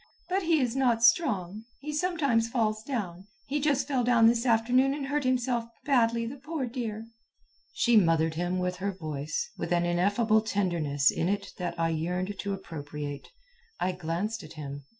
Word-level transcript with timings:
"But 0.29 0.41
he 0.41 0.59
is 0.59 0.75
not 0.75 1.03
strong. 1.03 1.65
He 1.79 1.93
sometimes 1.93 2.49
falls 2.49 2.81
down. 2.81 3.27
He 3.45 3.59
just 3.59 3.87
fell 3.87 4.03
down 4.03 4.25
this 4.25 4.47
afternoon 4.47 4.95
and 4.95 5.05
hurt 5.09 5.25
himself 5.25 5.65
badly, 5.85 6.25
the 6.25 6.37
poor 6.37 6.65
dear." 6.65 7.05
She 7.75 7.97
mothered 7.97 8.33
him 8.33 8.57
with 8.57 8.77
her 8.77 8.91
voice, 8.91 9.51
with 9.59 9.71
an 9.71 9.85
ineffable 9.85 10.41
tenderness 10.41 11.11
in 11.11 11.29
it 11.29 11.51
that 11.59 11.79
I 11.79 11.89
yearned 11.89 12.39
to 12.39 12.51
appropriate. 12.53 13.27
I 13.79 13.91
glanced 13.91 14.41
at 14.41 14.53
him. 14.53 14.85